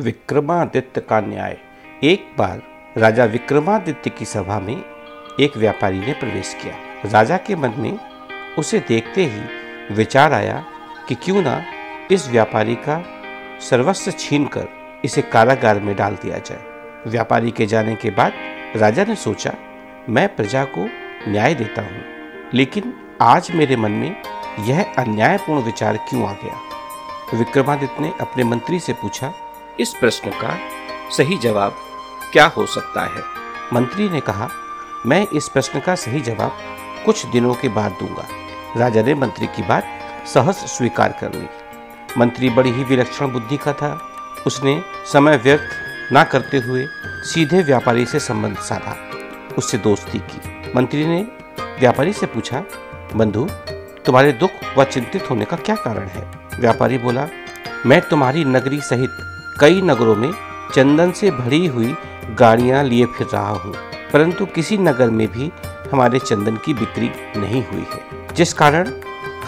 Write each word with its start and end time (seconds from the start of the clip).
विक्रमादित्य 0.00 1.00
का 1.00 1.20
न्याय। 1.20 1.56
एक 2.04 2.30
बार 2.38 2.62
राजा 2.96 3.24
विक्रमादित्य 3.24 4.10
की 4.10 4.24
सभा 4.24 4.58
में 4.60 4.76
एक 5.40 5.56
व्यापारी 5.56 5.98
ने 5.98 6.12
प्रवेश 6.12 6.54
किया। 6.62 6.74
राजा 7.12 7.36
के 7.36 7.56
मन 7.56 7.74
में 7.78 7.98
उसे 8.58 8.78
देखते 8.78 9.24
ही 9.24 9.94
विचार 9.94 10.32
आया 10.32 10.64
कि 11.08 11.14
क्यों 11.14 11.42
ना 11.42 11.62
इस 12.10 12.28
व्यापारी 12.28 12.74
का 12.78 13.02
सर्वस्व 13.60 14.10
छीनकर 14.10 14.68
इसे 15.04 15.22
कारागार 15.22 15.80
में 15.80 15.94
डाल 15.96 16.14
दिया 16.14 16.38
जाए। 16.38 17.10
व्यापारी 17.10 17.50
के 17.50 17.66
जाने 17.66 17.94
के 17.94 18.10
बाद 18.10 18.32
राजा 18.76 19.04
ने 19.04 19.14
सोचा, 19.16 19.52
मैं 20.08 20.26
प्रजा 20.36 20.64
को 20.68 20.88
न्याय 21.30 21.54
देता 21.54 21.82
हूँ, 21.82 22.02
लेकिन 22.54 22.92
आज 23.20 23.50
मेरे 23.50 23.76
मन 23.76 23.90
में 23.90 24.16
यह 24.60 24.82
अन्यायपूर्ण 24.98 25.62
विचार 25.62 25.96
क्यों 26.08 26.28
आ 26.28 26.32
गया? 26.34 26.58
विक्रमादित्य 27.34 28.02
ने 28.02 28.12
अपने 28.20 28.44
मंत्री 28.44 28.78
से 28.80 28.92
पूछा 28.92 29.32
इस 29.80 29.94
प्रश्न 29.94 30.30
का 30.30 30.58
सही 31.10 31.38
जवाब 31.38 31.76
क्या 32.32 32.46
हो 32.46 32.66
सकता 32.66 33.00
है? 33.02 33.22
मंत्री 33.72 34.08
ने 34.08 34.20
कहा, 34.20 34.48
मैं 35.06 35.26
इस 35.28 35.48
प्रश्न 35.48 35.80
का 35.80 35.94
सही 35.94 36.20
जवाब 36.20 36.56
कुछ 37.06 37.26
दिनों 37.26 37.54
के 37.54 37.68
बाद 37.68 37.92
दूँगा। 37.92 38.26
राजा 38.76 39.02
ने 39.02 39.14
मंत्री 39.14 39.46
की 39.46 39.62
बात 39.62 39.84
सहज 40.34 40.54
स्वीकार 40.54 41.16
कर 41.20 41.34
ली। 41.34 41.46
मंत्री 42.18 42.50
बड़ी 42.50 42.70
ही 42.70 42.84
विलक्षण 42.84 43.26
बुद्धि 43.26 43.56
का 43.56 43.72
था। 43.72 44.00
उसने 44.46 44.82
समय 45.12 45.36
व्यर्थ 45.36 46.12
ना 46.12 46.24
करते 46.24 46.58
हुए 46.58 46.86
सीधे 47.24 47.62
व्यापारी 47.62 48.06
से 48.06 48.20
संबंध 48.20 48.56
साधा, 48.56 48.96
उससे 49.58 49.78
दोस्ती 49.78 50.18
की। 50.18 50.72
मंत्री 50.76 51.06
ने 51.06 51.22
व्यापारी 51.80 52.12
से 52.12 52.26
पूछा, 52.26 52.64
बंधु, 53.14 53.48
तुम्हारे 54.06 54.32
दुख 54.32 54.50
व 54.78 54.84
चिंतित 54.84 55.30
होने 55.30 55.44
का 55.44 55.56
क्या 55.56 55.76
कारण 55.76 56.06
है? 56.06 56.30
व्यापारी 56.60 56.98
बोला, 56.98 57.28
मैं 57.86 58.00
तुम्हारी 58.00 58.44
नगरी 58.44 58.80
सहित 58.80 59.10
कई 59.60 59.80
नगरों 59.82 60.14
में 60.16 60.30
चंदन 60.74 61.10
से 61.12 61.30
भरी 61.30 61.66
हुई 61.66 61.94
गाड़ियाँ 62.38 62.82
लिए 62.84 63.06
फिर 63.06 63.26
रहा 63.26 63.48
हूँ, 63.50 63.72
परंतु 64.12 64.44
किसी 64.46 64.76
नगर 64.78 65.10
में 65.10 65.26
भी 65.28 65.50
हमारे 65.90 66.18
चंदन 66.18 66.56
की 66.56 66.74
बिक्री 66.74 67.10
नहीं 67.36 67.62
हुई 67.64 67.84
है, 67.84 68.34
जिस 68.34 68.52
कारण 68.52 68.92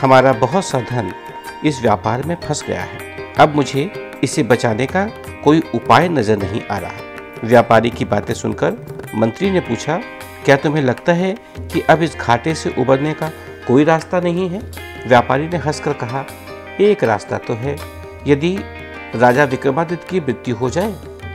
हमारा 0.00 0.32
बहुत 0.32 0.64
सा 0.64 0.80
धन 0.80 1.12
इस 1.64 1.80
व्यापार 1.82 2.22
में 2.22 2.34
फंस 2.40 2.62
गया 2.66 2.82
है। 2.82 3.34
अब 3.36 3.54
मुझे 3.56 3.90
इसे 4.24 4.42
बचाने 4.42 4.86
का 4.86 5.04
कोई 5.44 5.62
उपाय 5.74 6.08
नज़र 6.08 6.36
नहीं 6.38 6.60
आ 6.62 6.78
रहा। 6.78 7.46
व्यापारी 7.46 7.90
की 7.90 8.04
बातें 8.04 8.34
सुनकर 8.34 8.76
मंत्री 9.14 9.50
ने 9.50 9.60
पूछा, 9.60 10.00
क्या 10.44 10.56
तुम्हें 10.56 10.82
लगता 10.82 11.12
है 11.12 11.34
कि 11.62 11.80
अब 11.80 12.02
इस 12.02 12.16
घाटे 12.18 12.54
से 12.54 12.74
उबरने 12.78 13.14
का 13.14 13.30
कोई 13.66 13.84
रास्ता 13.84 14.20
नहीं 14.20 14.48
है? 14.50 14.62
व्यापारी 15.06 15.48
ने 15.48 15.56
हंसकर 15.58 15.92
कहा, 15.94 16.24
एक 16.80 17.04
रास्ता 17.04 17.38
तो 17.38 17.54
है, 17.54 17.76
यदि 18.26 18.56
राजा 19.14 19.44
विक्रमादित्य 19.44 20.06
की 20.10 20.20
मृत्यु 20.20 20.54
हो 20.56 20.68
जाए 20.70 20.92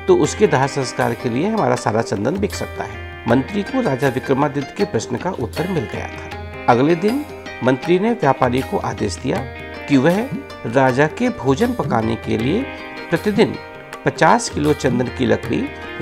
तो 0.08 0.16
उसके 0.16 0.48
दाह 0.48 0.66
संस्कार 0.68 1.14
के 1.14 1.30
लिए 1.30 1.50
हमारा 1.50 1.76
सारा 1.76 2.02
चंदन 2.02 2.38
बिक 2.38 2.54
सकता 2.56 2.84
है। 2.84 3.26
मंत्री 3.28 3.64
को 3.64 3.82
राजा 3.82 4.08
विक्रमादित्य 4.08 4.74
के 4.78 4.86
प्रश्न 4.86 5.18
का 5.18 5.32
उत्तर 5.32 5.68
मिल 5.68 5.88
गया 5.94 6.08
था। 6.08 6.66
अगले 6.70 6.96
दिन 6.96 7.24
मंत्री 7.64 8.00
ने 8.00 8.12
व्यापारी 8.12 8.62
को 8.62 8.78
आदेश 8.78 9.16
दिया 9.16 9.38
कि 9.90 9.98
वह 9.98 10.20
राजा 10.66 11.08
के 11.08 11.30
भोजन 11.30 11.74
पकाने 11.74 12.16
के 12.16 12.38
लिए 12.38 12.64
प्रतिदिन 13.10 13.56
50 14.08 14.50
किलो 14.50 14.74
चंदन 14.74 15.08
की 15.08 15.26
लकड़ी 15.26 15.60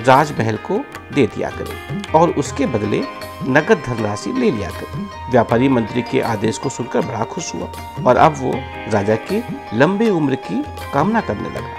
राजमहल 0.08 0.58
को 0.58 0.78
दे 1.14 1.26
दिया 1.28 1.50
करे 1.50 2.02
और 2.12 2.30
उसके 2.30 2.66
बदले 2.66 3.02
नगद 3.48 3.82
धनराशि 3.86 4.32
ले 4.32 4.52
लिया 4.52 4.70
करे। 4.70 5.04
व्यापारी 5.32 5.70
मंत्री 5.70 6.02
के 6.02 6.22
आदेश 6.22 6.58
को 6.58 6.70
सुनकर 6.70 7.02
बड़ा 7.02 7.24
खुश 7.24 7.54
हुआ 7.56 7.68
और 8.08 8.18
अब 8.18 8.36
वो 8.38 8.52
राजा 8.92 9.16
की 9.16 9.44
लंबे 9.74 10.10
उम्र 10.10 10.36
की 10.36 10.64
कामना 10.94 11.22
करने 11.22 11.50
लगा। 11.50 11.70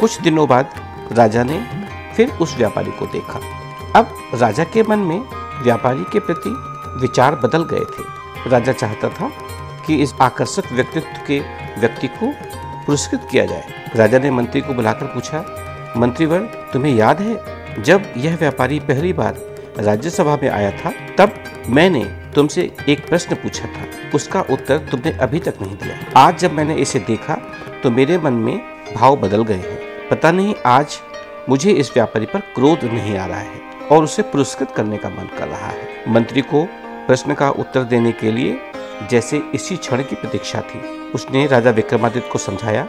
कुछ 0.00 0.20
दिनों 0.20 0.48
बाद 0.48 0.74
राजा 1.12 1.44
ने 1.44 1.58
फिर 2.16 2.30
उस 2.30 2.56
व्यापारी 2.56 2.90
को 2.90 3.06
देखा। 3.06 3.40
अब 3.98 4.14
राजा 4.34 4.64
के 4.64 4.82
मन 4.82 4.98
में 4.98 5.18
व्यापारी 5.62 6.04
के 6.12 6.20
प्रति 6.20 6.54
विचार 7.00 7.34
बदल 7.34 7.64
गए 7.64 7.84
थे। 7.94 8.50
राजा 8.50 8.72
चाहता 8.72 9.08
था 9.08 9.30
कि 9.86 9.96
इस 9.96 10.14
आकर्षक 10.20 10.72
व्यक्तित्व 10.72 11.24
के 11.26 11.40
व्यक्ति 11.80 12.08
को 12.08 12.32
पुरस्कृत 12.86 13.28
किया 13.30 13.46
जाए। 13.46 13.90
राजा 13.96 14.18
ने 14.18 14.30
मंत्री 14.30 14.60
को 14.60 14.74
बुलाकर 14.74 15.06
पूछा 15.06 15.44
मंत्रीवर 15.96 16.38
तुम्हें 16.72 16.94
याद 16.94 17.20
है, 17.20 17.82
जब 17.82 18.04
यह 18.16 18.36
व्यापारी 18.36 18.78
पहली 18.80 19.12
बार 19.12 19.36
राज्यसभा 19.78 20.36
में 20.42 20.48
आया 20.48 20.70
था, 20.70 20.92
तब 21.18 21.34
मैंने 21.68 22.04
तुमसे 22.34 22.62
एक 22.88 23.06
प्रश्न 23.08 23.34
पूछा 23.34 23.66
था। 23.66 23.86
उसका 24.14 24.40
उत्तर 24.50 24.78
तुमने 24.90 25.12
अभी 25.18 25.38
तक 25.38 25.60
नहीं 25.62 25.76
दिया। 25.76 25.98
आज 26.16 26.38
जब 26.38 26.52
मैंने 26.52 26.74
इसे 26.74 26.98
देखा 27.00 27.34
तो 27.82 27.90
मेरे 27.90 28.18
मन 28.18 28.32
में 28.32 28.56
भाव 28.94 29.16
बदल 29.16 29.44
गए 29.44 29.54
हैं। 29.56 30.08
पता 30.10 30.30
नहीं, 30.30 30.54
आज 30.66 30.98
मुझे 31.48 31.72
इस 31.72 31.90
व्यापारी 31.90 32.26
पर 32.26 32.40
क्रोध 32.54 32.84
नहीं 32.84 33.16
आ 33.18 33.26
रहा 33.26 33.38
है 33.38 33.60
और 33.90 34.04
उसे 34.04 34.22
पुरस्कृत 34.22 34.72
करने 34.76 34.96
का 34.96 35.08
मन 35.08 35.28
कर 35.38 35.48
रहा 35.48 35.68
है। 35.68 36.12
मंत्री 36.12 36.42
को 36.42 36.64
प्रश्न 37.06 37.34
का 37.34 37.50
उत्तर 37.50 37.84
देने 37.84 38.12
के 38.12 38.32
लिए 38.32 38.58
जैसे 39.10 39.42
इसी 39.54 39.76
क्षण 39.76 40.02
की 40.02 40.16
प्रतीक्षा 40.16 40.60
थी। 40.62 40.80
उसने 41.14 41.46
राजा 41.46 41.70
विक्रमादित्य 41.70 42.28
को 42.28 42.38
समझाया, 42.38 42.86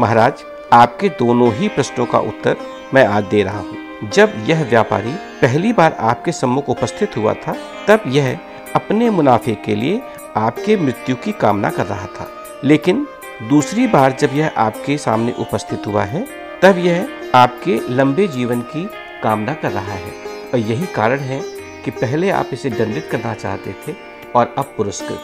महाराज 0.00 0.44
आपके 0.76 1.08
दोनों 1.08 1.54
ही 1.54 1.68
प्रश्नों 1.68 2.06
का 2.06 2.18
उत्तर 2.18 2.56
मैं 2.94 3.06
आज 3.06 3.24
दे 3.24 3.42
रहा 3.42 3.58
हूँ। 3.58 4.10
जब 4.10 4.32
यह 4.46 4.64
व्यापारी 4.64 5.12
पहली 5.12 5.72
बार 5.72 5.96
आपके 6.00 6.32
सम्मुख 6.32 6.68
उपस्थित 6.68 7.16
हुआ 7.16 7.34
था, 7.34 7.56
तब 7.88 8.00
यह 8.06 8.38
अपने 8.74 9.10
मुनाफे 9.10 9.54
के 9.54 9.74
लिए 9.74 10.02
आपके 10.36 10.76
मृत्यु 10.76 11.16
की 11.16 11.32
कामना 11.32 11.70
कर 11.70 11.86
रहा 11.86 12.06
था। 12.06 12.30
लेकिन 12.64 13.06
दूसरी 13.42 13.86
बार 13.86 14.12
जब 14.12 14.30
यह 14.32 14.50
आपके 14.56 14.98
सामने 14.98 15.32
उपस्थित 15.38 15.86
हुआ 15.86 16.02
है, 16.02 16.26
तब 16.62 16.78
यह 16.78 17.08
आपके 17.34 17.80
लंबे 17.90 18.28
जीवन 18.28 18.60
की 18.60 18.90
कामना 19.22 19.54
कर 19.54 19.72
रहा 19.72 19.92
है। 19.92 20.12
और 20.54 20.58
यही 20.58 20.86
कारण 20.86 21.18
है 21.18 21.40
कि 21.84 21.90
पहले 21.90 22.30
आप 22.30 22.48
इसे 22.52 22.70
दंडित 22.70 23.08
करना 23.12 23.34
चाहते 23.34 23.72
थे 23.72 23.94
और 24.34 24.54
अब 24.58 24.64
पुरस्कृत। 24.76 25.20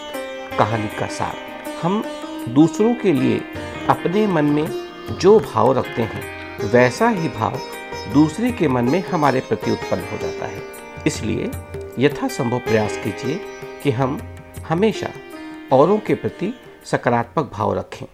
कहानी 0.58 0.98
का 1.00 1.06
सार। 1.06 1.36
हम 1.82 2.04
दूसरों 2.48 2.94
के 2.94 3.12
लिए 3.12 3.41
अपने 3.88 4.26
मन 4.26 4.44
में 4.44 4.81
जो 5.10 5.38
भाव 5.40 5.72
रखते 5.78 6.02
हैं, 6.02 6.22
वैसा 6.70 7.08
ही 7.08 7.28
भाव 7.28 7.58
दूसरे 8.14 8.50
के 8.52 8.68
मन 8.68 8.84
में 8.84 9.02
हमारे 9.08 9.40
प्रति 9.40 9.70
उत्पन्न 9.70 10.04
हो 10.04 10.18
जाता 10.18 10.46
है। 10.46 10.62
इसलिए 11.06 11.50
यथासंभव 11.98 12.58
प्रयास 12.58 12.96
कीजिए 12.96 13.41
कि 13.82 13.91
हम 13.91 14.20
हमेशा 14.68 15.08
औरों 15.72 15.98
के 15.98 16.14
प्रति 16.14 16.52
सकारात्मक 16.84 17.50
भाव 17.52 17.74
रखें। 17.74 18.06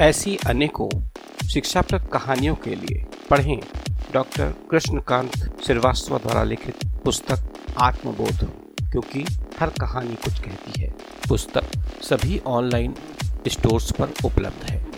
ऐसी 0.00 0.36
अनेकों 0.46 0.88
शिक्षाप्रद 1.48 2.08
कहानियों 2.12 2.54
के 2.54 2.74
लिए 2.74 3.04
पढ़ें 3.30 3.60
डॉक्टर 4.12 4.54
कृष्णकांत 4.70 5.36
श्रीवास्तव 5.66 6.18
द्वारा 6.18 6.42
लिखित 6.44 6.86
पुस्तक 7.04 7.74
आत्मबोध, 7.78 8.44
क्योंकि 8.92 9.24
हर 9.60 9.70
कहानी 9.70 10.14
कुछ 10.14 10.40
कहती 10.40 10.80
है। 10.80 10.92
पुस्तक 11.28 11.64
सभी 12.02 12.40
ऑनलाइन 12.46 12.94
स्टोर्स 13.48 13.90
पर 13.92 14.12
उपलब्ध 14.24 14.70
है। 14.70 14.93